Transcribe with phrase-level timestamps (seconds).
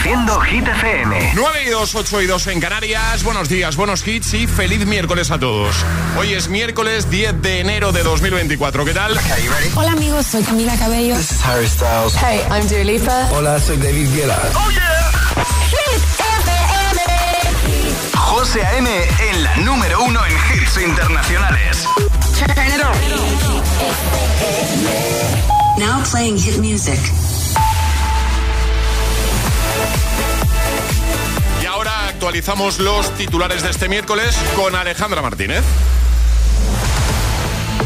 [0.00, 1.32] Reproduciendo Hit FM.
[1.34, 3.22] 9 y 2, 8 y 2 en Canarias.
[3.22, 5.76] Buenos días, buenos hits y feliz miércoles a todos.
[6.18, 8.86] Hoy es miércoles 10 de enero de 2024.
[8.86, 9.18] ¿Qué tal?
[9.74, 11.16] Hola amigos, soy Camila Cabello.
[11.16, 12.14] This is Harry Styles.
[12.14, 13.28] Hey, I'm Dua Lipa.
[13.32, 14.40] Hola, soy David Guetta.
[14.54, 15.10] ¡Oh, yeah!
[15.68, 17.00] Hit FM.
[18.16, 18.88] José A.M.
[19.30, 21.84] en la número uno en hits internacionales.
[22.38, 22.96] Turn it on.
[25.78, 26.98] Now playing hit music.
[32.20, 35.64] Actualizamos los titulares de este miércoles con Alejandra Martínez.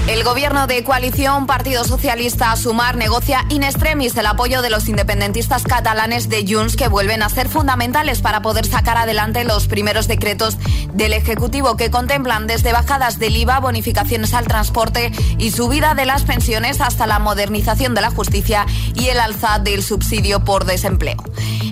[0.06, 5.62] El gobierno de coalición Partido Socialista Sumar negocia in extremis el apoyo de los independentistas
[5.62, 10.58] catalanes de Junts que vuelven a ser fundamentales para poder sacar adelante los primeros decretos
[10.92, 16.24] del Ejecutivo que contemplan desde bajadas del IVA, bonificaciones al transporte y subida de las
[16.24, 21.16] pensiones hasta la modernización de la justicia y el alza del subsidio por desempleo.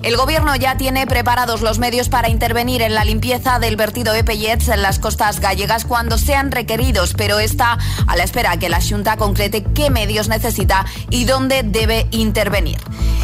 [0.02, 4.24] El gobierno ya tiene preparados los medios para intervenir en la limpieza del vertido de
[4.24, 7.78] pellets en las costas gallegas cuando sean requeridos, pero está
[8.08, 12.78] a la espera que la Junta concrete qué medios necesita y dónde debe intervenir.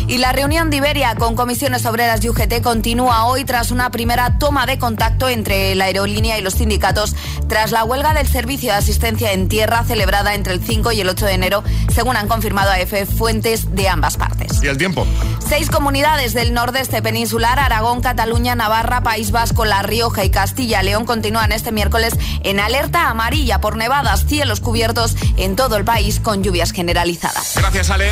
[0.06, 4.38] Y la reunión de Iberia con comisiones obreras y UGT continúa hoy tras una primera
[4.38, 7.14] toma de contacto entre la aerolínea y los sindicatos
[7.46, 11.08] tras la huelga del servicio de asistencia en tierra celebrada entre el 5 y el
[11.10, 14.62] 8 de enero, según han confirmado a EFE fuentes de ambas partes.
[14.62, 15.06] ¿Y el tiempo?
[15.46, 21.52] Seis comunidades del nordeste peninsular, Aragón, Cataluña, Navarra, País Vasco, La Rioja y Castilla-León continúan
[21.52, 24.87] este miércoles en alerta amarilla por nevadas, cielos cubiertos
[25.36, 27.52] en todo el país con lluvias generalizadas.
[27.56, 28.10] Gracias, Ale.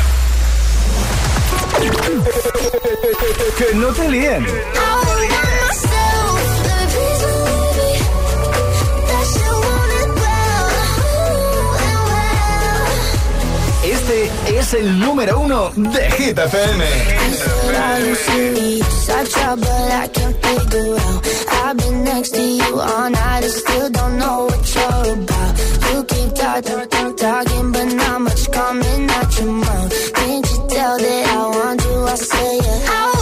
[3.57, 4.45] que no te líen.
[13.83, 16.85] Este es el número uno de Hit FM.
[21.67, 25.76] I've been next to you all night and still don't know what you're about.
[25.89, 30.13] You keep talking, talking, but not much coming out your mouth.
[30.13, 32.03] Can't you tell that I want you?
[32.03, 32.89] I say it.
[32.89, 33.16] I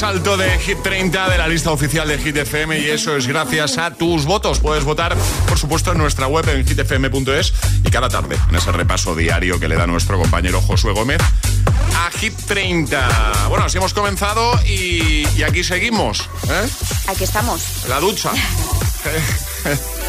[0.00, 3.26] más alto de Hit 30 de la lista oficial de Hit FM y eso es
[3.26, 4.60] gracias a tus votos.
[4.60, 5.16] Puedes votar,
[5.48, 7.52] por supuesto, en nuestra web en hitfm.es
[7.84, 11.20] y cada tarde en ese repaso diario que le da nuestro compañero Josué Gómez
[11.96, 13.48] a Hit 30.
[13.48, 16.20] Bueno, así hemos comenzado y, y aquí seguimos.
[16.48, 16.68] ¿eh?
[17.08, 17.62] Aquí estamos.
[17.88, 18.30] La ducha.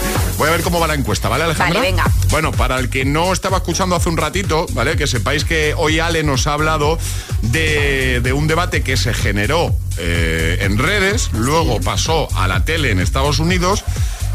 [0.42, 1.80] Voy a ver cómo va la encuesta, ¿vale, Alejandra?
[1.82, 2.12] Vale, venga.
[2.32, 4.98] Bueno, para el que no estaba escuchando hace un ratito, ¿vale?
[4.98, 6.98] Que sepáis que hoy Ale nos ha hablado
[7.44, 12.90] de, de un debate que se generó eh, en redes, luego pasó a la tele
[12.90, 13.84] en Estados Unidos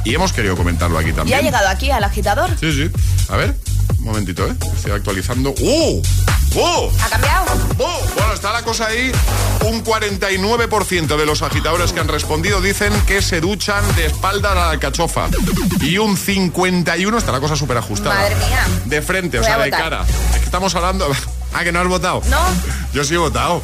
[0.04, 1.38] y hemos querido comentarlo aquí ¿Ya también.
[1.40, 2.50] ha llegado aquí al agitador?
[2.60, 2.88] Sí, sí.
[3.28, 3.56] A ver,
[4.06, 4.54] momentito, ¿eh?
[4.74, 5.54] Estoy actualizando.
[5.58, 6.02] ¡Uh!
[6.54, 6.90] ¡Uh!
[7.02, 7.46] ¿Ha cambiado?
[7.78, 8.00] ¡Oh!
[8.14, 9.12] Bueno, está la cosa ahí.
[9.66, 14.54] Un 49% de los agitadores que han respondido dicen que se duchan de espalda a
[14.54, 15.28] la alcachofa.
[15.80, 18.14] Y un 51% está la cosa súper ajustada.
[18.14, 18.66] Madre mía.
[18.86, 20.06] De frente, o sea, de cara.
[20.32, 21.08] Es que estamos hablando.
[21.58, 22.20] Ah, que no has votado.
[22.28, 22.38] ¿No?
[22.92, 23.62] Yo sí he votado.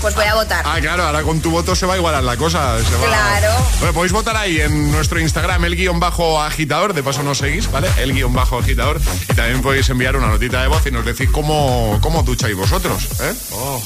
[0.00, 0.64] Pues voy a votar.
[0.66, 2.78] Ah, claro, ahora con tu voto se va a igualar la cosa.
[2.82, 3.52] se va- Claro.
[3.80, 6.94] Bueno, podéis votar ahí en nuestro Instagram, el guion bajo agitador.
[6.94, 7.88] De paso nos seguís, ¿vale?
[7.98, 9.00] El guion bajo agitador.
[9.30, 13.04] Y también podéis enviar una notita de voz y nos decís cómo, cómo ducháis vosotros,
[13.20, 13.34] ¿eh?
[13.52, 13.82] Oh.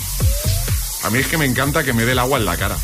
[1.04, 2.76] A mí es que me encanta que me dé el agua en la cara.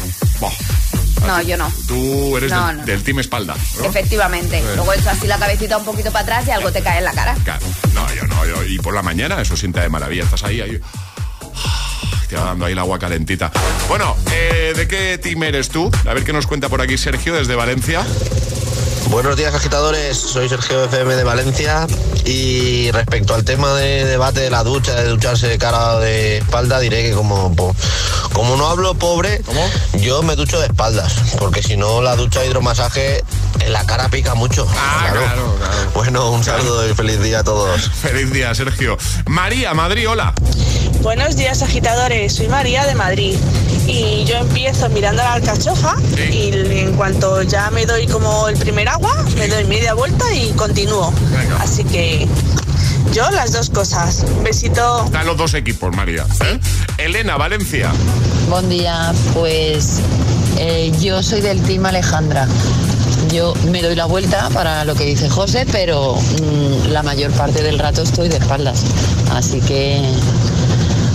[1.26, 1.72] No, yo no.
[1.88, 2.84] Tú eres No, del, no.
[2.84, 3.84] del team espalda, ¿no?
[3.84, 4.60] Efectivamente.
[4.60, 4.66] Sí.
[4.76, 7.12] Luego echas así la cabecita un poquito para atrás y algo te cae en la
[7.12, 7.34] cara.
[7.44, 7.66] Claro.
[7.92, 8.44] No, yo no.
[8.46, 10.24] yo- y por la mañana eso sienta de maravilla.
[10.24, 10.78] Estás ahí, ahí.
[12.28, 13.52] Te va dando ahí el agua calentita.
[13.88, 15.90] Bueno, eh, ¿de qué team eres tú?
[16.08, 18.04] A ver qué nos cuenta por aquí Sergio desde Valencia.
[19.10, 21.86] Buenos días agitadores, soy Sergio FM de Valencia
[22.24, 26.38] y respecto al tema de debate de la ducha, de ducharse de cara o de
[26.38, 27.74] espalda, diré que como, po-
[28.32, 29.60] como no hablo pobre, ¿Cómo?
[30.00, 33.22] yo me ducho de espaldas, porque si no la ducha de hidromasaje
[33.60, 34.66] en la cara pica mucho.
[34.76, 35.74] Ah, claro, claro.
[35.94, 37.82] Bueno, un saludo y feliz día a todos.
[38.02, 38.98] Feliz día, Sergio.
[39.26, 40.34] María, Madrid, hola.
[41.00, 43.36] Buenos días agitadores, soy María de Madrid
[43.86, 46.22] y yo empiezo mirando la alcachofa Sí.
[46.32, 50.50] y en cuanto ya me doy como el primer agua, me doy media vuelta y
[50.52, 51.12] continúo.
[51.30, 51.56] Venga.
[51.62, 52.26] Así que
[53.12, 54.24] yo las dos cosas.
[54.42, 55.04] Besito.
[55.04, 56.24] Están los dos equipos, María.
[56.44, 56.58] ¿eh?
[56.98, 57.90] Elena, Valencia.
[58.48, 60.00] Buen día, pues
[60.58, 62.46] eh, yo soy del team Alejandra.
[63.32, 67.62] Yo me doy la vuelta para lo que dice José, pero mm, la mayor parte
[67.62, 68.82] del rato estoy de espaldas.
[69.32, 70.00] Así que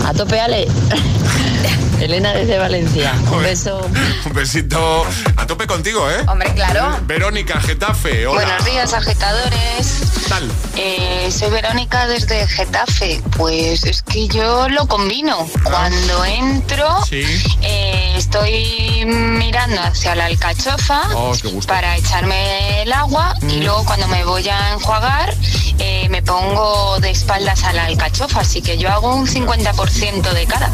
[0.06, 0.68] a tope, Ale.
[2.00, 3.14] Elena desde Valencia.
[3.32, 3.82] Un beso.
[4.26, 5.06] Un besito
[5.36, 6.24] a tope contigo, ¿eh?
[6.28, 6.98] Hombre, claro.
[7.04, 8.42] Verónica, Getafe, hola.
[8.46, 10.02] Buenos días, agitadores.
[10.24, 10.52] ¿Qué tal?
[10.78, 13.22] Eh, soy Verónica desde Getafe.
[13.38, 15.48] Pues es que yo lo combino.
[15.64, 17.06] Cuando entro, Ah.
[17.08, 17.24] Sí.
[17.62, 21.72] eh, estoy mirando hacia la alcachofa Oh, qué gusto.
[21.72, 21.76] Mm.
[21.76, 25.34] para echarme el agua y luego cuando me voy a enjuagar
[25.80, 28.40] eh, me pongo de espaldas a la alcachofa.
[28.42, 30.72] Así que yo hago un 50% de cada.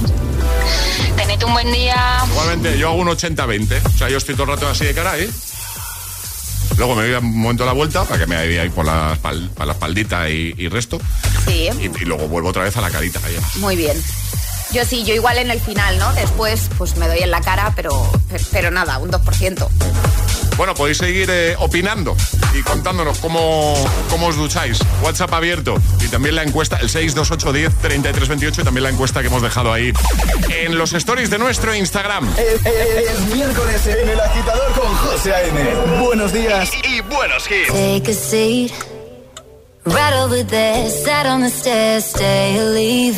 [1.16, 2.18] Tened un buen día.
[2.30, 3.81] Igualmente, yo hago un 80-20.
[3.86, 5.30] O sea, yo estoy todo el rato así de cara, ¿eh?
[6.78, 9.68] Luego me doy un momento la vuelta para que me ahí por la, espal- para
[9.68, 11.00] la espaldita y, y resto.
[11.46, 13.19] Sí, Y, y luego vuelvo otra vez a la carita.
[13.25, 13.38] ahí.
[13.60, 14.02] muy bien.
[14.72, 16.12] Yo sí, yo igual en el final, ¿no?
[16.13, 18.12] Después, pues me doy en la cara, pero,
[18.52, 19.68] pero nada, un 2%.
[20.57, 22.16] Bueno, podéis seguir eh, opinando
[22.57, 23.74] y contándonos cómo,
[24.10, 24.80] cómo os ducháis.
[25.04, 29.74] WhatsApp abierto y también la encuesta, el 628103328 y también la encuesta que hemos dejado
[29.74, 29.92] ahí
[30.50, 32.28] en los stories de nuestro Instagram.
[32.38, 35.75] Es, es- es miércoles en el agitador con José A.M.
[36.02, 36.69] Buenos días.
[36.84, 37.68] Y buenos hits.
[37.68, 38.72] Take a seat.
[39.86, 43.18] Right over there, sat on the stairs, stay or leave.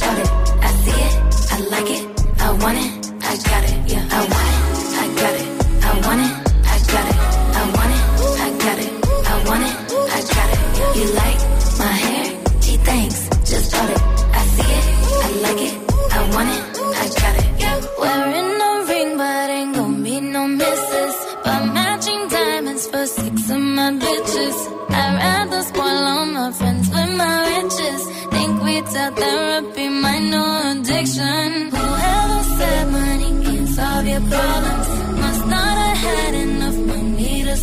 [0.00, 0.30] It.
[0.62, 1.14] I see it.
[1.50, 2.04] I like it.
[2.40, 2.90] I want it.
[3.20, 3.90] I got it.
[3.92, 4.08] Yeah.
[4.10, 4.60] I want it.
[4.94, 5.48] I got it.
[5.82, 6.32] I want it.
[6.64, 7.18] I got it.
[7.56, 8.02] I want it.
[8.40, 8.92] I got it.
[9.26, 9.74] I want it.
[10.10, 10.96] I got it.
[10.96, 11.38] You like
[11.78, 12.24] my hair?
[12.60, 13.28] Gee, thanks.
[13.50, 14.17] Just bought it.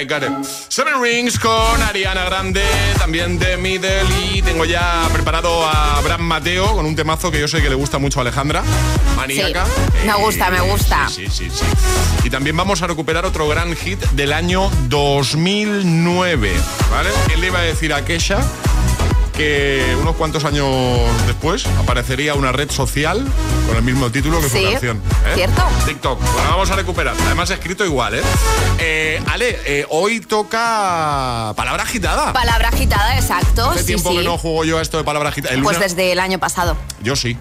[0.00, 0.30] I got it.
[0.68, 2.62] Seven Rings con Ariana Grande,
[2.98, 7.46] también de Middle y tengo ya preparado a Abraham Mateo con un temazo que yo
[7.46, 8.62] sé que le gusta mucho a Alejandra,
[9.14, 9.66] Maníaca.
[9.66, 11.06] Sí, me gusta, me gusta.
[11.10, 11.64] Sí, sí, sí.
[12.24, 16.52] Y también vamos a recuperar otro gran hit del año 2009,
[16.90, 17.10] ¿vale?
[17.26, 18.40] ¿Quién le iba a decir a Kesha
[19.40, 20.66] que unos cuantos años
[21.26, 23.24] después aparecería una red social
[23.66, 25.02] con el mismo título que Sí, su canción?
[25.28, 25.32] ¿eh?
[25.34, 25.62] cierto.
[25.86, 26.20] TikTok.
[26.20, 27.14] Bueno, vamos a recuperar.
[27.24, 28.22] Además, escrito igual, ¿eh?
[28.78, 32.34] Eh, Ale, eh, hoy toca palabra agitada.
[32.34, 33.70] Palabra agitada, exacto.
[33.70, 34.18] Hace sí, tiempo sí.
[34.18, 35.54] que no juego yo a esto de palabra agitada.
[35.54, 36.76] El Pues desde el año pasado.
[37.02, 37.38] Yo sí.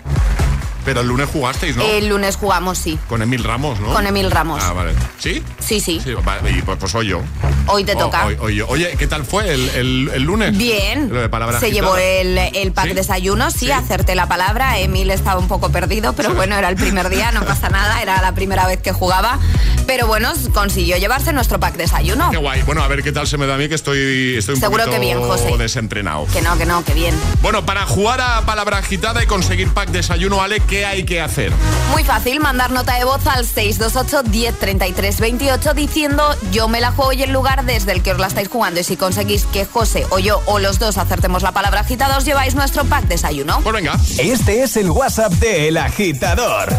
[0.85, 1.83] Pero el lunes jugasteis, ¿no?
[1.83, 2.97] El lunes jugamos, sí.
[3.07, 3.93] Con Emil Ramos, ¿no?
[3.93, 4.61] Con Emil Ramos.
[4.63, 4.93] Ah, vale.
[5.19, 5.43] ¿Sí?
[5.59, 5.99] Sí, sí.
[6.03, 7.21] Sí, vale, y pues, pues hoy yo.
[7.67, 8.25] Hoy te O- toca.
[8.25, 8.67] hoy- hoy yo.
[8.67, 10.57] Oye, ¿qué tal fue el, el- el lunes?
[10.57, 11.09] Bien.
[11.13, 11.85] Lo de palabra Se agitada.
[11.95, 12.93] llevó el, el pack ¿Sí?
[12.93, 13.71] desayuno, sí, Sí.
[13.71, 14.79] hacerte la palabra.
[14.79, 18.21] Emil estaba un poco perdido, pero bueno, era el primer día, no pasa nada, era
[18.21, 19.37] la primera vez que jugaba.
[19.85, 22.29] Pero bueno, consiguió llevarse nuestro pack desayuno.
[22.31, 22.61] Qué guay.
[22.63, 24.85] Bueno, a ver qué tal se me da a mí, que estoy, estoy un Seguro
[24.89, 25.55] que bien, José.
[25.57, 26.25] desentrenado.
[26.33, 27.13] Que no, que no, que bien.
[27.41, 31.51] Bueno, para jugar a palabra agitada y conseguir pack desayuno, Ale, ¿qué hay que hacer?
[31.91, 37.13] Muy fácil, mandar nota de voz al 628 1033 28 diciendo yo me la juego
[37.13, 38.79] y el lugar desde el que os la estáis jugando.
[38.79, 42.25] Y si conseguís que José o yo o los dos acertemos la palabra agitada, os
[42.25, 43.59] lleváis nuestro pack desayuno.
[43.61, 43.97] Pues venga.
[44.19, 46.69] Este es el WhatsApp de El Agitador.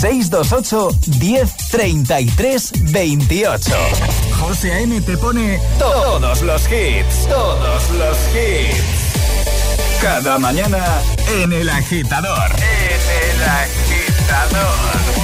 [0.00, 0.88] 628
[1.20, 3.70] 1033 28.
[4.40, 5.00] José A.M.
[5.02, 7.28] te pone todos los hits.
[7.28, 9.04] Todos los hits.
[10.00, 10.84] Cada mañana
[11.42, 12.50] en El Agitador.
[13.44, 15.23] En El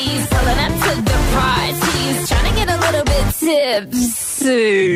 [4.41, 4.90] 子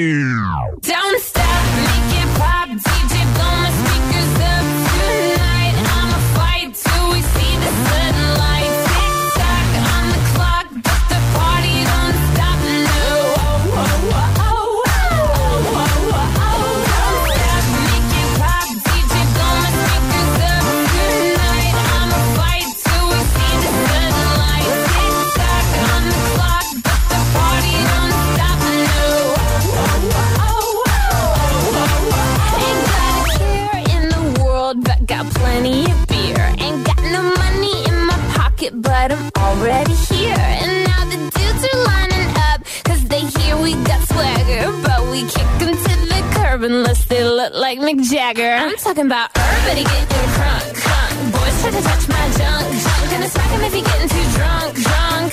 [48.95, 51.33] talking about everybody getting drunk, drunk.
[51.33, 53.11] Boys try to touch my junk, junk.
[53.11, 55.31] Gonna smack him if he getting too drunk, drunk.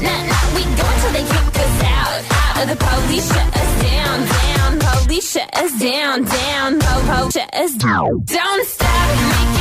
[0.00, 2.56] Nah, nah, we go until they kick us out, out.
[2.56, 4.78] Or the police shut us down, down.
[4.78, 6.80] Police shut us down, down.
[6.80, 8.24] Po, po, shut us down.
[8.24, 9.59] Don't stop,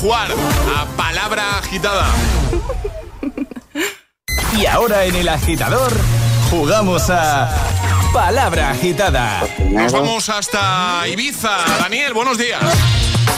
[0.00, 0.30] jugar
[0.76, 2.06] a palabra agitada.
[4.58, 5.92] Y ahora en el agitador
[6.50, 7.50] jugamos a
[8.12, 9.42] Palabra Agitada.
[9.70, 11.50] Nos vamos hasta Ibiza.
[11.78, 12.60] Daniel, buenos días.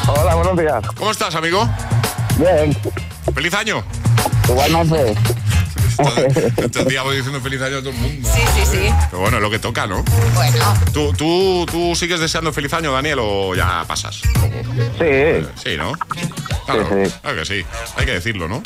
[0.06, 0.82] Hola, buenos días.
[0.96, 1.68] ¿Cómo estás, amigo?
[2.38, 2.76] Bien.
[3.34, 3.82] Feliz año.
[4.48, 5.14] Igualmente.
[6.56, 8.28] Estos días voy diciendo feliz año a todo el mundo.
[8.32, 8.94] Sí, sí, sí.
[9.10, 10.02] Pero bueno, es lo que toca, ¿no?
[10.34, 10.64] Bueno.
[10.92, 14.22] ¿Tú, tú, ¿Tú sigues deseando feliz año, Daniel, o ya pasas?
[14.98, 15.46] Sí.
[15.62, 15.92] Sí, ¿no?
[16.72, 17.64] Claro, claro que sí.
[17.96, 18.62] Hay que decirlo, ¿no?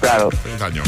[0.00, 0.30] Claro.
[0.30, 0.82] Feliz año.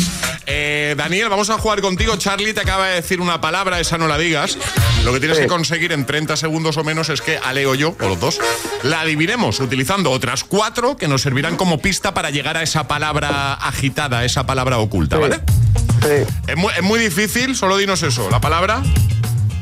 [0.46, 2.16] Eh, Daniel, vamos a jugar contigo.
[2.16, 4.58] Charlie te acaba de decir una palabra, esa no la digas.
[5.04, 7.96] Lo que tienes que conseguir en 30 segundos o menos es que Ale o yo,
[8.00, 8.40] o los dos,
[8.82, 13.54] la adivinemos utilizando otras cuatro que nos servirán como pista para llegar a esa palabra
[13.54, 15.40] agitada, a esa palabra oculta, ¿vale?
[16.02, 16.26] Sí.
[16.48, 18.28] Es muy, es muy difícil, solo dinos eso.
[18.30, 18.82] ¿La palabra?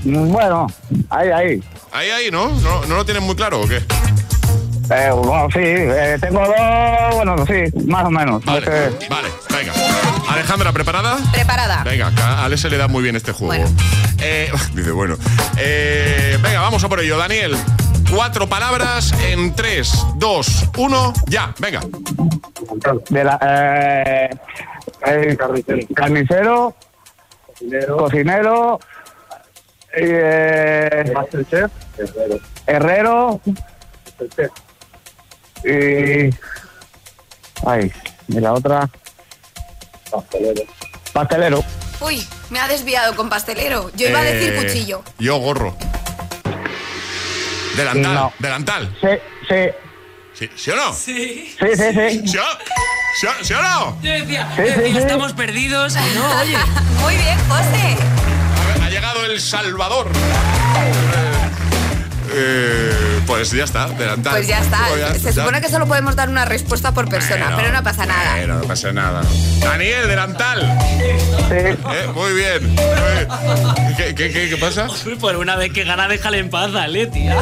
[0.04, 0.66] Bueno,
[1.10, 1.62] ahí, ahí.
[1.92, 2.48] Ahí, ahí, ¿no?
[2.60, 3.82] ¿No, no lo tienes muy claro o qué?
[4.90, 8.44] Eh, bueno, sí, eh, tengo dos, bueno, sí, más o menos.
[8.44, 9.72] Vale, Este- vale, venga.
[10.28, 11.16] Alejandra, ¿preparada?
[11.32, 11.84] Preparada.
[11.84, 13.64] Venga, a Ale se le da muy bien este juego.
[14.20, 15.16] Eh, dice, bueno.
[15.58, 17.16] Eh, venga, vamos a por ello.
[17.18, 17.56] Daniel,
[18.12, 21.80] cuatro palabras en tres, dos, uno, ya, venga.
[23.10, 24.30] De la, eh,
[25.06, 25.36] eh,
[25.94, 26.74] carnicero,
[27.96, 28.80] cocinero,
[29.96, 31.12] y, eh,
[32.66, 33.40] herrero,
[35.64, 36.30] y,
[37.66, 37.92] ay,
[38.28, 38.88] y la otra,
[41.12, 41.64] pastelero.
[42.00, 43.90] Uy, me ha desviado con pastelero.
[43.94, 45.02] Yo iba a decir Eh, cuchillo.
[45.18, 45.76] Yo gorro.
[47.76, 48.32] Delantal, No.
[48.38, 48.96] delantal.
[49.00, 49.08] Sí,
[49.48, 49.70] sí,
[50.34, 50.92] ¿Sí, ¿sí o no?
[50.94, 51.54] Sí.
[51.58, 52.28] sí, sí, sí.
[52.28, 52.42] ¿Sí o,
[53.20, 53.98] sí o- sí o no?
[54.02, 54.98] Yo decía, Sí, yo sí, decía, sí.
[54.98, 55.94] estamos perdidos.
[55.94, 56.56] y No, oye.
[57.02, 57.96] Muy bien, José.
[58.82, 60.08] Ha llegado El Salvador.
[62.32, 64.34] Eh, pues ya está, delantal.
[64.34, 64.78] Pues ya está.
[64.88, 68.06] Pues Se supone que solo podemos dar una respuesta por persona, Bueno, pero no pasa
[68.06, 68.32] nada.
[68.36, 69.22] bueno, no pasa nada.
[69.60, 70.78] Daniel, delantal.
[70.98, 71.04] Sí.
[71.54, 71.76] Eh,
[72.14, 72.74] muy bien.
[72.74, 73.96] muy bien.
[73.96, 74.86] ¿Qué, qué, qué, qué pasa?
[75.06, 77.36] Uy, por una vez que gana, déjale en paz, dale, tía.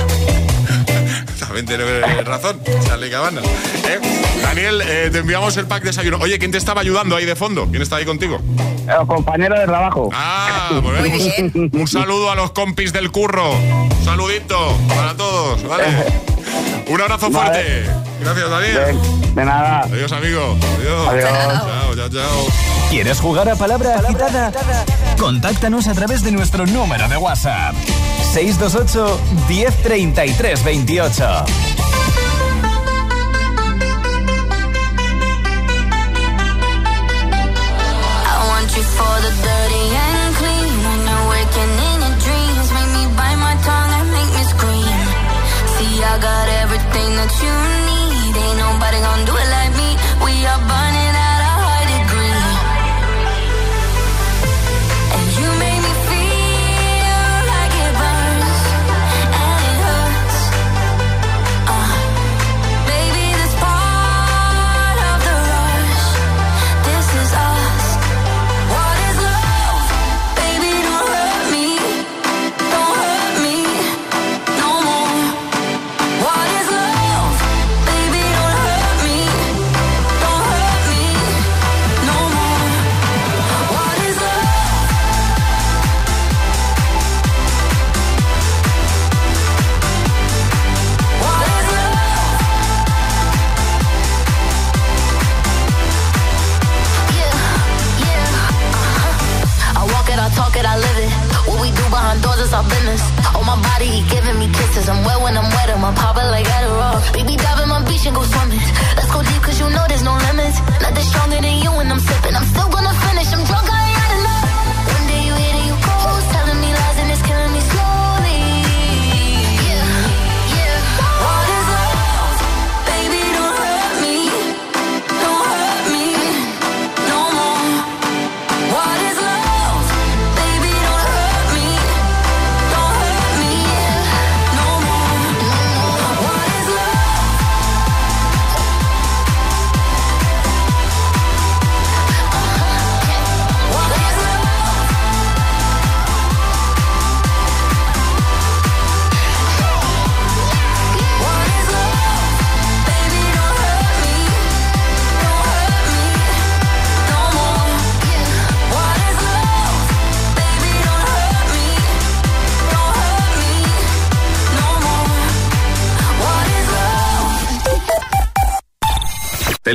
[1.48, 3.40] También tienes razón, Charlie Cabana.
[3.42, 3.98] Eh,
[4.42, 6.18] Daniel, eh, te enviamos el pack de desayuno.
[6.20, 7.66] Oye, ¿quién te estaba ayudando ahí de fondo?
[7.70, 8.38] ¿Quién está ahí contigo?
[8.86, 10.10] El compañero de trabajo.
[10.12, 11.50] Ah, muy bien.
[11.72, 13.50] Muy Un- saludo a los compis del curro.
[13.52, 15.84] Un saludito para todos, ¿vale?
[16.88, 17.84] Un abrazo Vale.
[18.20, 19.00] Gracias, Daniel.
[19.00, 19.80] De, de nada.
[19.84, 20.56] Adiós, amigo.
[20.78, 21.08] Adiós.
[21.08, 21.30] Adiós.
[21.30, 22.46] Chao, chao, chao.
[22.90, 24.52] ¿Quieres jugar a Palabra Agitada?
[25.18, 27.74] Contáctanos a través de nuestro número de WhatsApp.
[28.32, 31.44] 628 1033 28.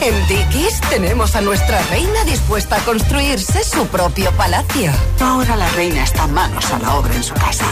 [0.00, 4.90] en Dickies tenemos a nuestra reina dispuesta a construirse su propio palacio.
[5.20, 7.66] Ahora la reina está manos a la obra en su casa.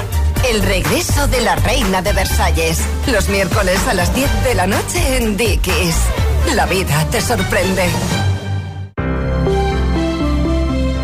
[0.48, 2.80] El regreso de la reina de Versalles.
[3.10, 5.96] Los miércoles a las 10 de la noche en Dickies.
[6.54, 7.84] La vida te sorprende.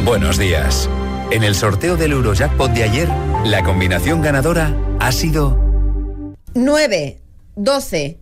[0.04, 0.88] Buenos días.
[1.30, 3.09] En el sorteo del Eurojackpot de ayer,
[3.44, 5.56] la combinación ganadora ha sido
[6.54, 7.20] 9,
[7.54, 8.18] 12,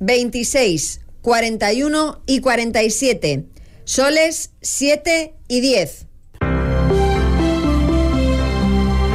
[0.00, 3.44] 26, 41 y 47.
[3.84, 6.06] Soles 7 y 10.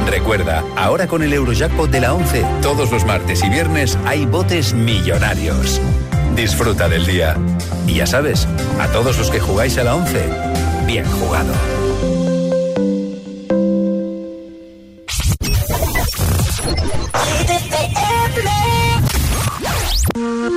[0.06, 4.74] Recuerda, ahora con el Eurojackpot de la 11, todos los martes y viernes hay botes
[4.74, 5.80] millonarios.
[6.34, 7.36] Disfruta del día.
[7.86, 8.46] Y ya sabes,
[8.80, 10.24] a todos los que jugáis a la 11,
[10.86, 11.52] bien jugado.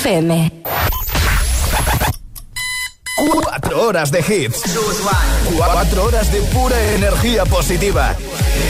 [0.00, 0.50] FM.
[3.16, 4.62] Cuatro horas de hits.
[5.54, 8.16] Cuatro horas de pura energía positiva.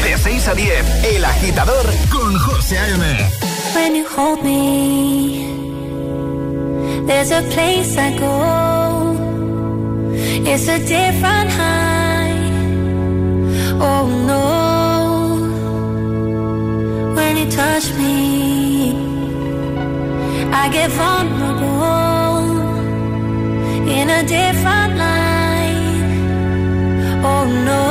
[0.02, 3.04] De 6 a 10, El Agitador con José A.M.
[3.76, 5.46] When you hold me,
[7.06, 9.14] there's a place I go.
[10.44, 12.50] It's a different high.
[13.78, 14.70] Oh no.
[17.14, 18.49] When you touch me,
[20.52, 22.40] I get vulnerable
[23.88, 26.02] in a different light.
[27.24, 27.89] Oh no.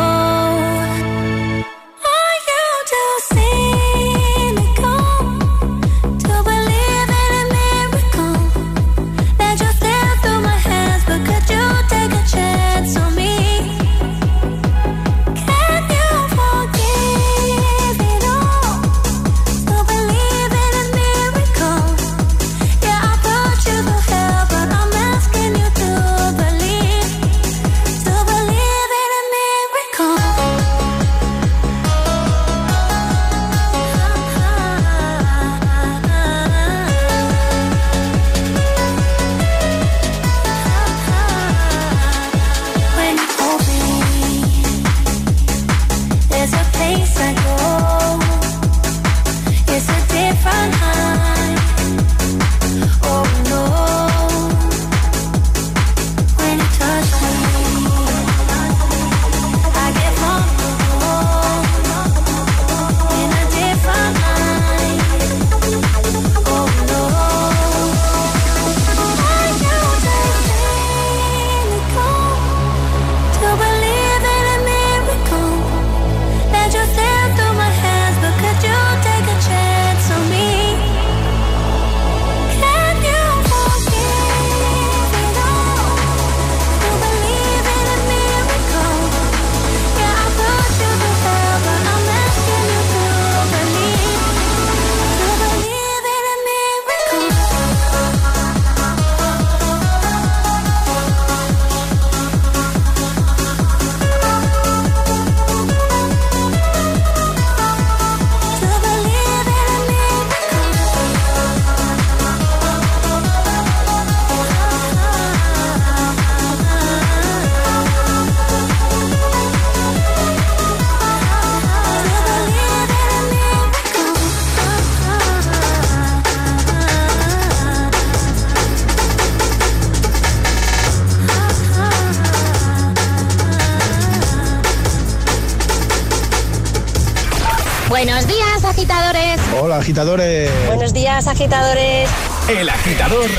[140.00, 140.50] Agitadores.
[140.68, 142.10] Buenos días, agitadores.
[142.48, 143.30] El agitador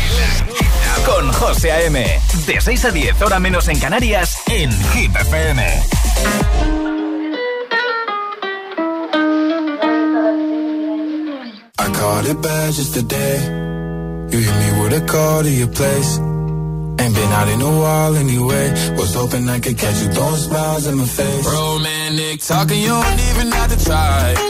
[1.07, 2.21] con José A.M.
[2.47, 5.63] De 6 a 10, hora menos en Canarias, en Hit FM.
[11.79, 13.39] I caught it bad just today.
[14.31, 16.19] You hit me with a call to your place.
[16.19, 18.71] Ain't been out in a while anyway.
[18.99, 21.47] Was hoping I could catch you throwing smiles in my face.
[21.47, 24.50] Romantic talking, you don't even have to try.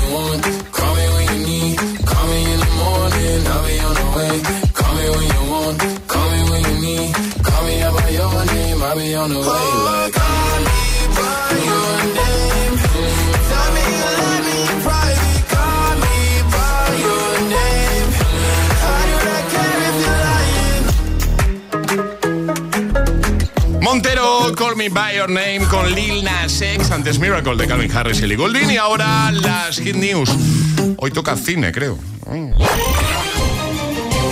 [24.81, 28.35] Me By Your Name con Lil Nas X, antes Miracle de Calvin Harris y Ellie
[28.35, 30.27] Goulding y ahora las Hit News.
[30.97, 31.99] Hoy toca cine, creo.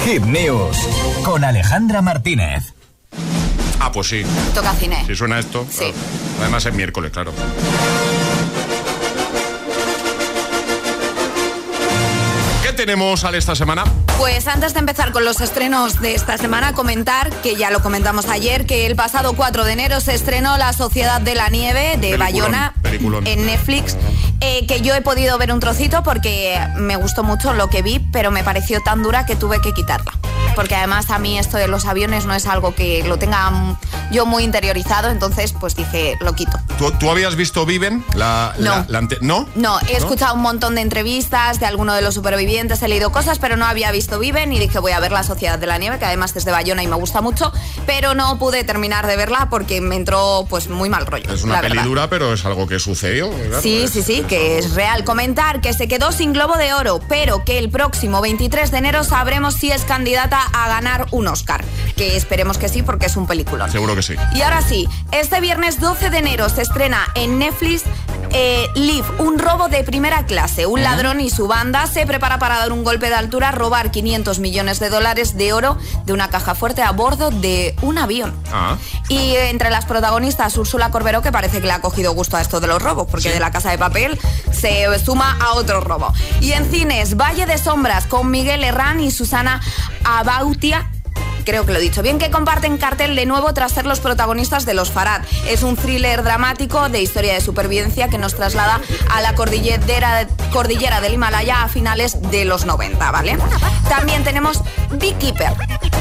[0.05, 0.75] Hit News
[1.23, 2.73] con Alejandra Martínez.
[3.79, 4.23] Ah, pues sí.
[4.55, 5.03] Toca cine.
[5.05, 5.67] Si suena esto.
[5.69, 5.91] Sí.
[5.91, 5.93] claro.
[6.39, 7.31] Además es miércoles, claro.
[12.79, 13.83] Tenemos al esta semana?
[14.17, 18.29] Pues antes de empezar con los estrenos de esta semana, comentar, que ya lo comentamos
[18.29, 22.11] ayer, que el pasado 4 de enero se estrenó La Sociedad de la Nieve de
[22.11, 23.27] Peliculón, Bayona peliculón.
[23.27, 23.97] en Netflix,
[24.39, 27.99] eh, que yo he podido ver un trocito porque me gustó mucho lo que vi,
[28.13, 30.13] pero me pareció tan dura que tuve que quitarla.
[30.55, 33.77] Porque además a mí esto de los aviones no es algo que lo tenga
[34.11, 36.57] yo muy interiorizado, entonces pues dije, lo quito.
[36.77, 38.03] ¿Tú, tú habías visto Viven?
[38.15, 38.71] La, No.
[38.75, 39.47] la- la ante- ¿No?
[39.55, 43.39] No, he escuchado un montón de entrevistas de alguno de los supervivientes, he leído cosas,
[43.39, 45.99] pero no había visto Viven y dije voy a ver La Sociedad de la Nieve,
[45.99, 47.51] que además es de Bayona y me gusta mucho,
[47.85, 51.31] pero no pude terminar de verla porque me entró pues muy mal rollo.
[51.33, 53.29] Es una peli dura, pero es algo que sucedió.
[53.61, 55.03] Sí, sí, sí, que es real.
[55.03, 59.03] Comentar que se quedó sin Globo de Oro, pero que el próximo 23 de enero
[59.03, 61.63] sabremos si es candidata a ganar un Oscar.
[61.95, 63.71] Que esperemos que sí, porque es un peliculón.
[63.71, 64.15] Seguro que sí.
[64.33, 67.83] Y ahora sí, este viernes 12 de enero se estrena en Netflix
[68.31, 70.65] eh, Live, un robo de primera clase.
[70.65, 74.39] Un ladrón y su banda se prepara para dar un golpe de altura, robar 500
[74.39, 78.33] millones de dólares de oro de una caja fuerte a bordo de un avión.
[78.51, 78.77] Ah.
[79.07, 82.59] Y entre las protagonistas, Úrsula Corberó, que parece que le ha cogido gusto a esto
[82.59, 84.19] de los robos, porque de la casa de papel
[84.51, 86.13] se suma a otro robo.
[86.41, 89.59] Y en cines, Valle de Sombras, con Miguel Herrán y Susana
[90.29, 90.85] Abautia
[91.45, 94.65] creo que lo he dicho bien, que comparten cartel de nuevo tras ser los protagonistas
[94.65, 95.21] de Los Farad.
[95.47, 98.81] Es un thriller dramático de historia de supervivencia que nos traslada
[99.11, 103.37] a la cordillera, cordillera del Himalaya a finales de los 90, ¿vale?
[103.89, 104.61] También tenemos
[104.91, 105.53] Beekeeper,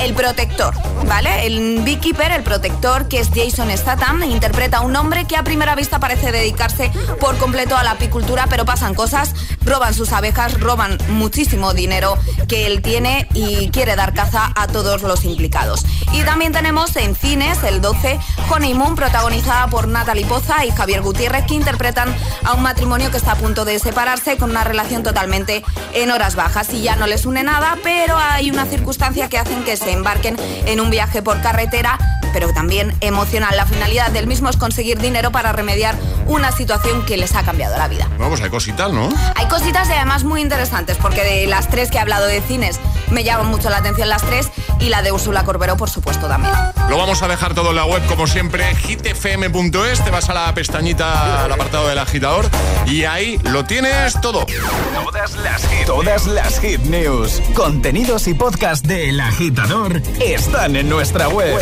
[0.02, 0.74] el protector,
[1.06, 1.46] ¿vale?
[1.46, 5.74] El Beekeeper, el protector, que es Jason Statham, interpreta a un hombre que a primera
[5.74, 10.98] vista parece dedicarse por completo a la apicultura, pero pasan cosas, roban sus abejas, roban
[11.08, 12.18] muchísimo dinero
[12.48, 15.84] que él tiene y quiere dar caza a todos los implicados.
[16.12, 18.18] Y también tenemos en cines el 12
[18.50, 22.14] Honeymoon, protagonizada por Natalie Poza y Javier Gutiérrez, que interpretan
[22.44, 25.62] a un matrimonio que está a punto de separarse con una relación totalmente
[25.94, 29.64] en horas bajas y ya no les une nada, pero hay una circunstancia que hacen
[29.64, 31.98] que se embarquen en un viaje por carretera,
[32.32, 33.56] pero también emocional.
[33.56, 37.76] La finalidad del mismo es conseguir dinero para remediar una situación que les ha cambiado
[37.76, 38.06] la vida.
[38.16, 39.08] Bueno, pues hay cositas, ¿no?
[39.34, 42.80] Hay cositas y además muy interesantes, porque de las tres que he hablado de cines
[43.10, 44.48] me llaman mucho la atención las tres
[44.80, 46.52] y la de Úrsula Corberó, por supuesto, también.
[46.88, 50.04] Lo vamos a dejar todo en la web, como siempre, hitfm.es.
[50.04, 52.48] Te vas a la pestañita, al apartado del agitador,
[52.86, 54.46] y ahí lo tienes todo.
[54.94, 61.28] Todas las hit, todas las hit news, contenidos y podcast del agitador están en nuestra
[61.28, 61.58] web.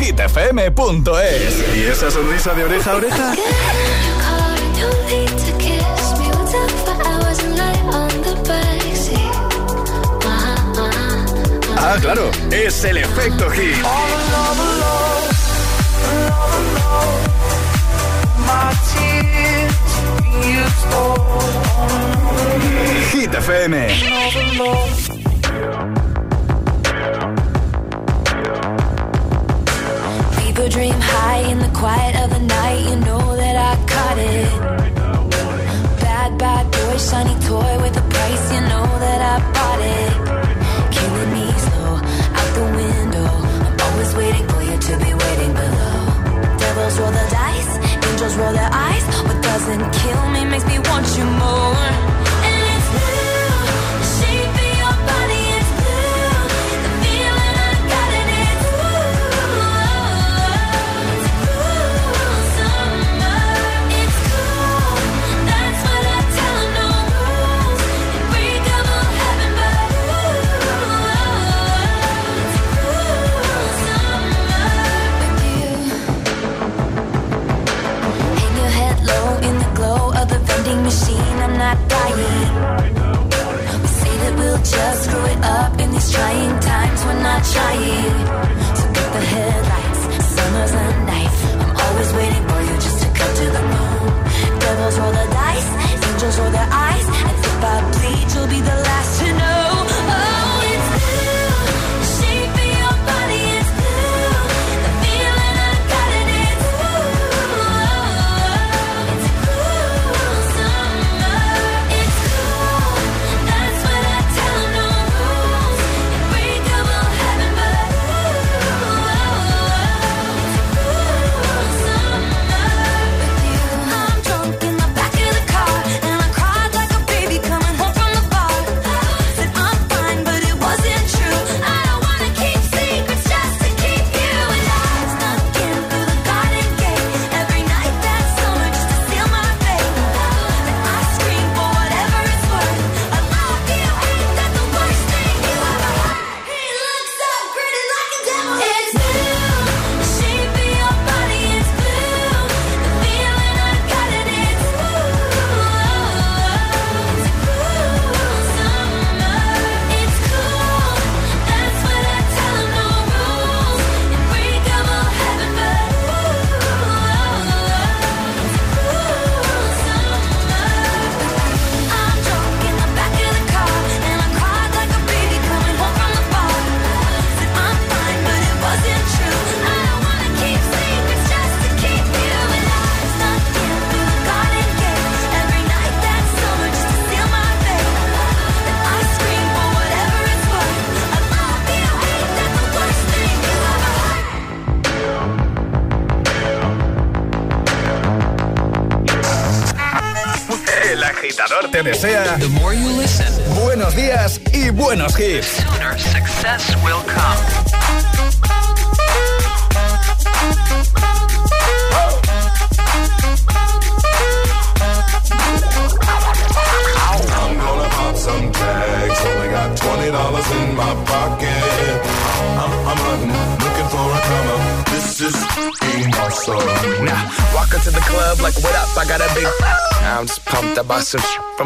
[0.00, 1.76] hitfm.es.
[1.76, 3.32] ¿Y esa sonrisa de oreja a oreja?
[11.88, 13.76] Ah, claro, es el efecto hit.
[23.12, 23.86] Hit FM.
[30.40, 32.80] People dream high in the quiet of the night.
[32.90, 34.50] You know that I caught it.
[36.00, 38.52] Bad, bad boy, shiny toy with a price.
[38.52, 40.45] You know that I bought it.
[44.16, 46.00] Waiting for you to be waiting below.
[46.58, 47.72] Devils roll the dice,
[48.08, 49.04] angels roll their eyes.
[49.26, 51.84] What doesn't kill me makes me want you more.
[52.46, 53.35] And it's blue,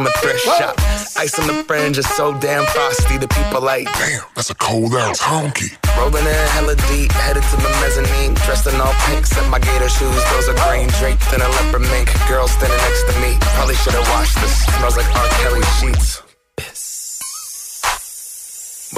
[0.00, 0.74] from a thrift shop.
[1.18, 3.18] Ice on the fringe is so damn frosty.
[3.18, 5.76] The people like, damn, that's a cold ass honky.
[5.98, 8.34] Rolling in hella deep, headed to the mezzanine.
[8.46, 10.22] Dressed in all pink, set my gator shoes.
[10.32, 12.08] Those are green, draped in a leopard mink.
[12.28, 13.36] Girl standing next to me.
[13.56, 14.64] Probably should have washed this.
[14.78, 15.28] Smells like R.
[15.42, 16.29] Kelly sheets.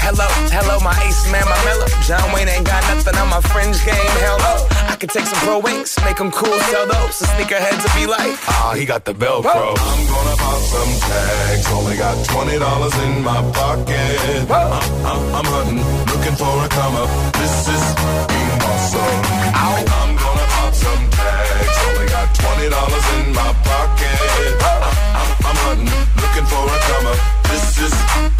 [0.00, 1.86] Hello, hello, my ace man, my mellow.
[2.08, 4.12] John Wayne ain't got nothing on my fringe game.
[4.24, 4.66] Hell no.
[4.88, 7.20] I can take some pro wings, make them cool, sell those.
[7.20, 9.76] The sneakerheads will be like, ah, he got the Velcro.
[9.76, 11.66] I'm gonna pop some tags.
[11.68, 12.56] Only got $20
[13.04, 14.48] in my pocket.
[14.48, 17.10] I'm, I'm, uh, uh, I'm hunting, looking for a come up.
[17.36, 17.84] This is
[18.24, 19.20] being awesome.
[19.52, 21.76] I'm gonna pop some tags.
[21.92, 24.16] Only got $20 in my pocket.
[24.64, 25.92] I'm, uh, I'm, I'm hunting,
[26.24, 27.20] looking for a come up.
[27.52, 28.39] This is being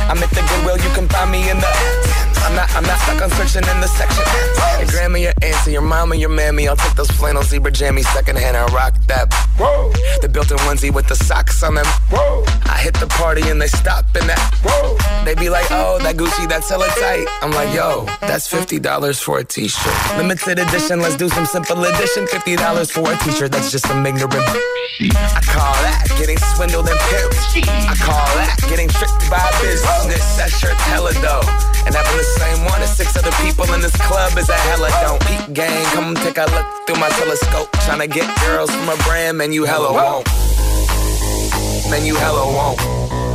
[0.09, 2.21] I'm at the Goodwill, you can find me in the.
[2.43, 4.23] I'm not, I'm not stuck on searching in the section.
[4.79, 6.67] Your grandma, your auntie, your mama, your mammy.
[6.67, 9.31] I'll take those flannel zebra jammies secondhand and rock that.
[9.57, 9.91] Whoa.
[10.21, 11.85] The built-in onesie with the socks on them.
[12.09, 12.43] Whoa.
[12.65, 14.41] I hit the party and they stop in that.
[14.65, 14.97] Whoa.
[15.23, 17.27] They be like, oh, that Gucci, that's hella tight.
[17.41, 20.17] I'm like, yo, that's $50 for a t-shirt.
[20.17, 22.25] Limited edition, let's do some simple edition.
[22.25, 24.33] $50 for a t-shirt, that's just some ignorant.
[24.33, 27.37] I call that getting swindled and pimped.
[27.87, 29.90] I call that getting tricked by a business.
[30.41, 31.45] That shirt's hella dope.
[31.85, 34.89] And having the same one as six other people in this club is a hella
[35.01, 35.21] don't.
[35.27, 37.71] Peak gang, come take a look through my telescope.
[37.85, 40.25] Tryna get girls from a brand, man, you hella won't.
[41.91, 43.30] Man, you hella won't.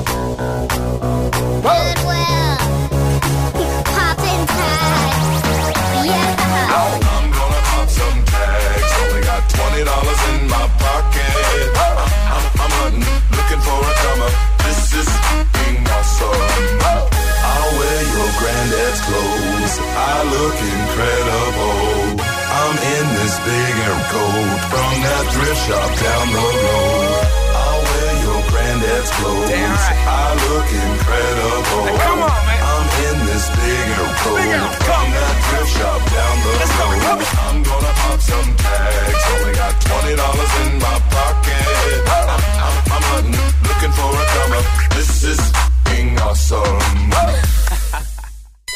[19.96, 22.20] I look incredible.
[22.20, 27.16] I'm in this big air coat from that thrift shop down the road.
[27.56, 29.48] I'll wear your granddad's clothes.
[29.48, 31.84] I look incredible.
[31.96, 32.60] come on, man.
[32.60, 37.24] I'm in this big air coat from that thrift shop down the road.
[37.48, 39.24] I'm gonna pop some tags.
[39.32, 41.64] Only got $20 in my pocket.
[42.04, 44.66] I'm, I'm, I'm hunting, looking for a come up.
[44.92, 45.40] This is
[45.88, 48.04] being awesome.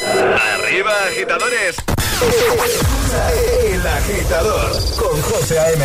[0.03, 1.76] Arriba, agitadores.
[3.72, 5.84] El agitador con José A.M.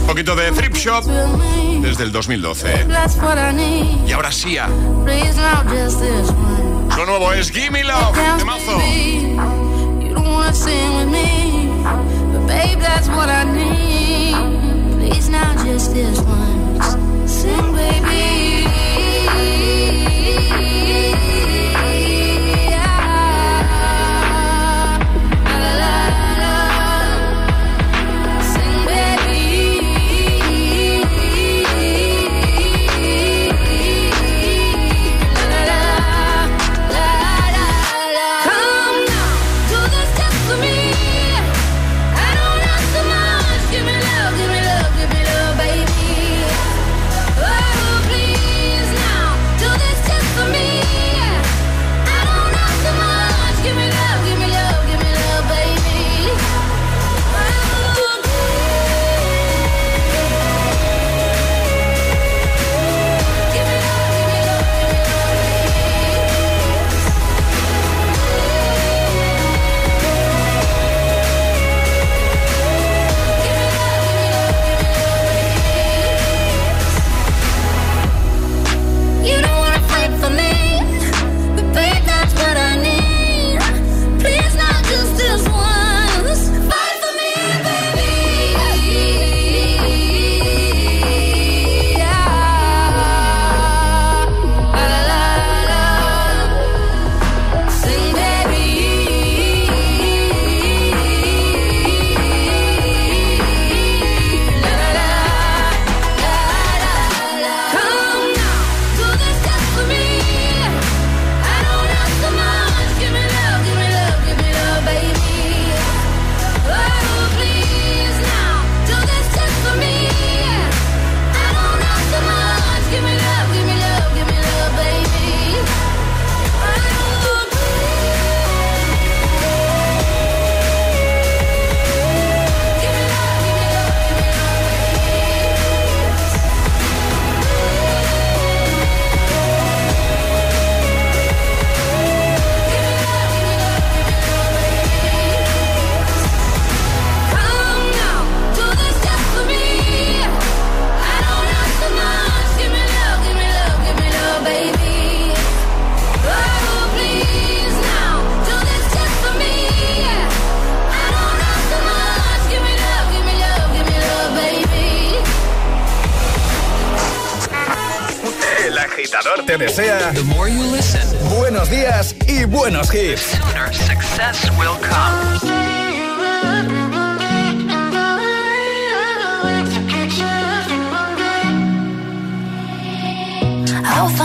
[0.00, 2.86] Un poquito de Thrift Shop desde el 2012.
[2.88, 4.08] That's what I need.
[4.08, 4.56] Y ahora sí,
[5.04, 6.88] Please now just this one.
[6.96, 8.80] lo nuevo es Gimme Love, de mazo.
[10.00, 11.68] You don't wanna sing with me,
[12.32, 14.34] but babe, that's what I need.
[14.98, 16.96] Please now just this once.
[17.26, 18.29] Sing, baby.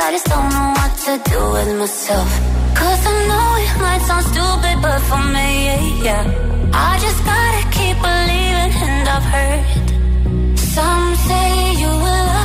[0.00, 2.28] I I just don't know what to do with myself.
[2.74, 6.24] Cause I know it might sound stupid, but for me, yeah.
[6.72, 11.48] I just gotta keep believing, and I've heard some say
[11.82, 12.43] you will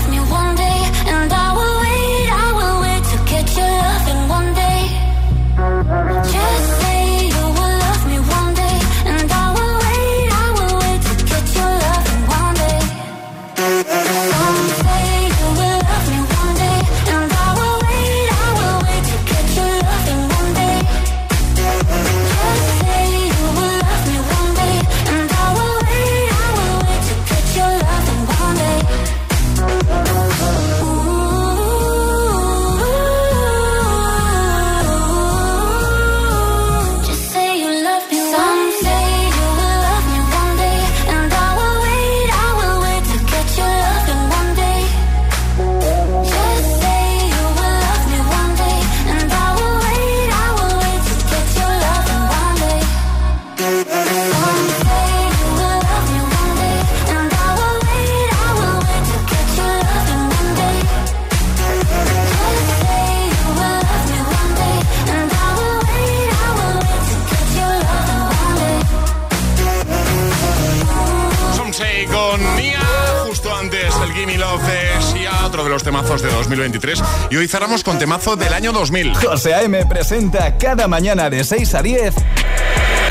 [77.32, 79.13] Y hoy cerramos con temazo del año 2000.
[79.15, 79.86] José A.M.
[79.86, 82.15] presenta cada mañana de 6 a 10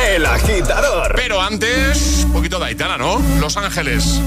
[0.09, 1.13] El agitador.
[1.15, 3.23] Pero antes, un poquito de Aitana, ¿no?
[3.39, 4.21] Los Ángeles.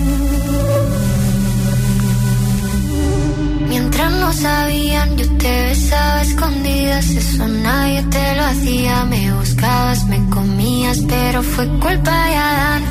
[3.67, 9.05] Mientras no sabían, yo te besaba escondidas, eso nadie te lo hacía.
[9.05, 12.90] Me buscabas, me comías, pero fue culpa de Adán.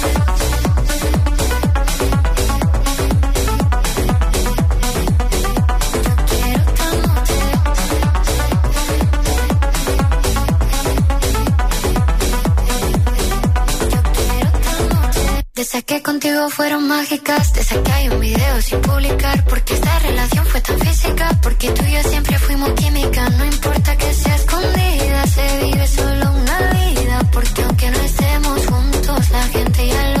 [16.49, 20.79] Fueron mágicas, de esas que hay un video sin publicar, porque esta relación fue tan
[20.79, 25.87] física, porque tú y yo siempre fuimos química, no importa que sea escondida, se vive
[25.87, 30.20] solo una vida, porque aunque no estemos juntos, la gente ya lo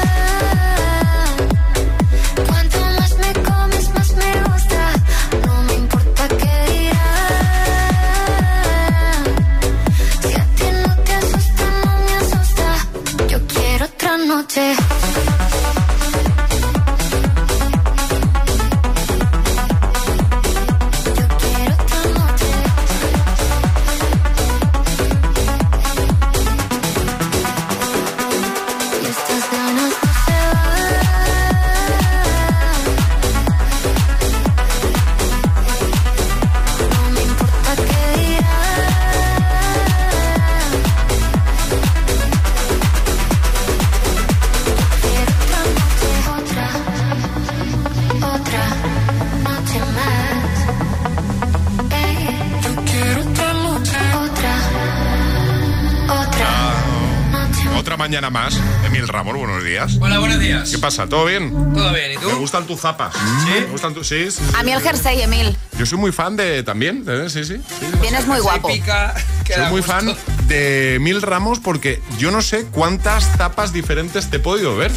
[60.69, 61.07] ¿Qué pasa?
[61.07, 61.51] ¿Todo bien?
[61.73, 62.11] ¿Todo bien?
[62.13, 62.27] ¿Y tú?
[62.27, 63.13] ¿Te gustan tus zapas?
[63.15, 63.51] ¿Sí?
[63.61, 64.07] ¿Me gustan tus...?
[64.07, 64.27] Sí.
[64.57, 65.55] A mí el jersey, Emil.
[65.77, 66.63] Yo soy muy fan de...
[66.63, 67.05] ¿También?
[67.29, 67.55] Sí, sí.
[67.55, 67.61] sí.
[68.01, 68.67] Vienes muy guapo.
[68.67, 69.13] Pica,
[69.47, 69.91] Soy muy gusto.
[69.93, 70.15] fan
[70.47, 74.91] de Emil Ramos porque yo no sé cuántas tapas diferentes te he podido ver.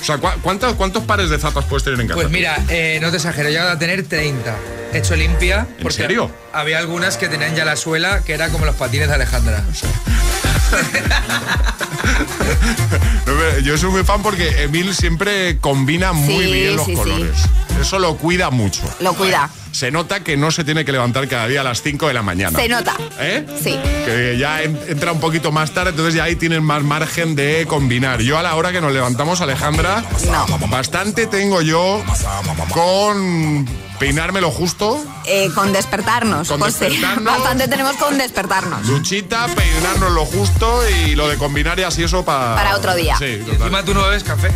[0.00, 2.16] O sea, ¿cu- cuántos, ¿cuántos pares de zapas puedes tener en casa?
[2.20, 4.54] Pues mira, eh, no te exagero, he llegado a tener 30.
[4.92, 5.66] He hecho limpia.
[5.78, 6.30] ¿En serio?
[6.52, 9.64] Había algunas que tenían ya la suela, que era como los patines de Alejandra.
[13.26, 16.96] No, Yo soy muy fan porque Emil siempre combina muy Sí, bien los sí, sí.
[16.96, 17.36] colores.
[17.80, 18.82] Eso lo cuida mucho.
[19.00, 19.50] Lo cuida.
[19.72, 22.22] Se nota que no se tiene que levantar cada día a las 5 de la
[22.22, 22.56] mañana.
[22.58, 22.94] Se nota.
[23.18, 23.44] ¿Eh?
[23.62, 23.76] Sí.
[24.04, 27.66] Que ya en- entra un poquito más tarde, entonces ya ahí tienen más margen de
[27.68, 28.20] combinar.
[28.20, 30.04] Yo a la hora que nos levantamos, Alejandra,
[30.70, 32.04] bastante tengo yo
[32.70, 33.66] con
[33.98, 36.86] peinarme lo justo, Eh, con despertarnos, Con José.
[36.90, 37.24] despertarnos.
[37.38, 38.86] Bastante tenemos con despertarnos.
[38.86, 42.54] duchita, peinarnos lo justo y lo de combinar y así eso para...
[42.54, 43.16] Para otro día.
[43.18, 43.54] Sí, Y total.
[43.62, 44.50] encima tú no bebes café.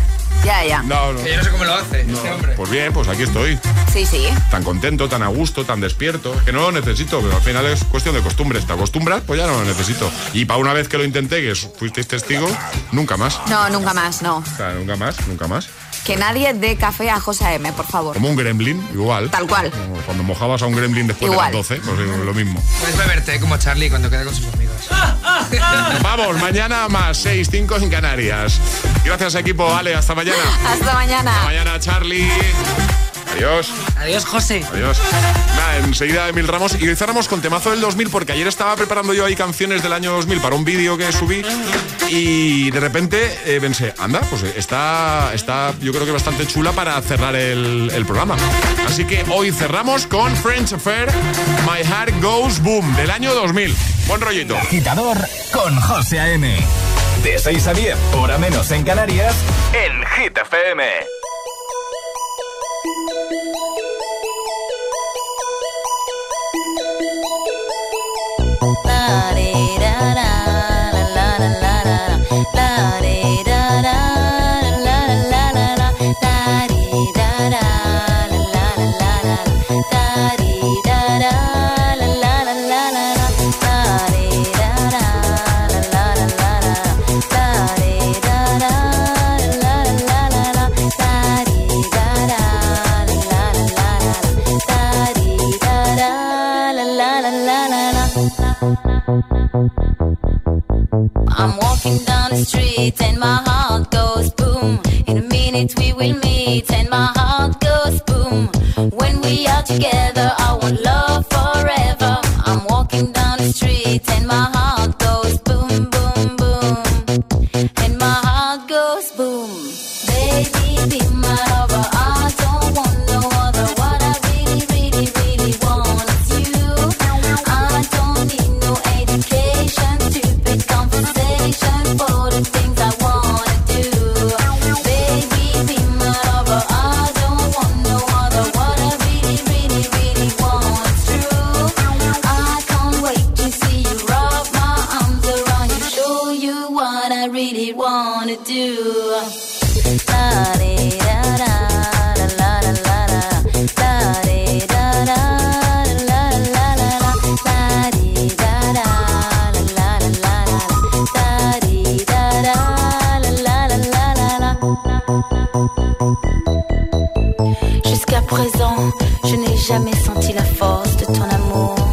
[0.45, 0.81] Ya, ya.
[0.83, 1.21] No, no.
[1.21, 2.53] Que yo no sé cómo lo hace este hombre.
[2.55, 3.59] Pues bien, pues aquí estoy.
[3.91, 4.25] Sí, sí.
[4.49, 6.33] Tan contento, tan a gusto, tan despierto.
[6.45, 8.65] Que no lo necesito, pero al final es cuestión de costumbres.
[8.65, 10.09] Te acostumbras, pues ya no lo necesito.
[10.33, 12.51] Y para una vez que lo intenté, que fuisteis testigos,
[12.93, 13.37] nunca más.
[13.49, 14.37] No, nunca más, no.
[14.37, 15.67] O sea, nunca más, nunca más.
[16.05, 18.13] Que nadie dé café a José M, por favor.
[18.15, 19.29] Como un gremlin, igual.
[19.29, 19.69] Tal cual.
[19.71, 21.51] Como Cuando mojabas a un gremlin después Igual.
[21.51, 22.63] de las 12, pues eh, lo mismo.
[22.79, 24.75] Puedes beberte como Charlie cuando queda con sus amigos.
[26.03, 28.59] Vamos, mañana más 6, 5 en Canarias.
[29.03, 29.73] Gracias, equipo.
[29.73, 30.37] Ale, hasta mañana.
[30.67, 31.31] Hasta mañana.
[31.31, 32.29] Hasta mañana, Charlie.
[33.33, 33.71] Adiós.
[33.97, 34.63] Adiós, José.
[34.71, 34.99] Adiós.
[35.55, 36.75] Nada, enseguida Emil Ramos.
[36.79, 39.93] Y hoy cerramos con temazo del 2000 porque ayer estaba preparando yo ahí canciones del
[39.93, 41.43] año 2000 para un vídeo que subí
[42.09, 46.99] y de repente eh, pensé, anda, pues está, está yo creo que bastante chula para
[47.01, 48.35] cerrar el, el programa.
[48.87, 51.09] Así que hoy cerramos con French Affair,
[51.65, 53.75] My Heart Goes Boom del año 2000.
[54.07, 54.57] Buen rollito.
[54.57, 55.17] Agitador
[55.51, 56.57] con José A.M.
[57.23, 59.35] De 6 a 10, hora menos en Canarias,
[59.73, 61.18] en Hit FM.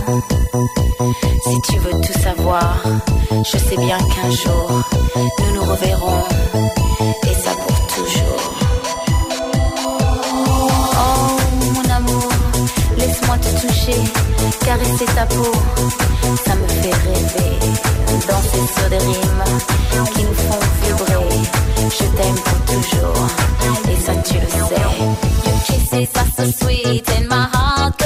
[0.07, 2.77] Si tu veux tout savoir,
[3.45, 4.71] je sais bien qu'un jour,
[5.17, 6.23] nous nous reverrons,
[7.25, 8.53] et ça pour toujours.
[10.95, 11.37] Oh
[11.75, 12.29] mon amour,
[12.97, 14.01] laisse-moi te toucher,
[14.65, 15.53] caresser ta peau,
[16.45, 17.59] ça me fait rêver.
[18.29, 19.45] Danser sur des rimes
[20.15, 21.17] qui nous font vibrer.
[21.91, 23.27] Je t'aime pour toujours,
[23.91, 24.85] et ça tu le sais.
[26.15, 28.06] Are so sweet, and my heart